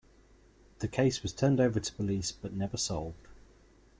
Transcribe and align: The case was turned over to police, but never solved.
The 0.79 0.87
case 0.87 1.21
was 1.21 1.31
turned 1.31 1.59
over 1.59 1.79
to 1.79 1.93
police, 1.93 2.31
but 2.31 2.53
never 2.53 2.75
solved. 2.75 3.27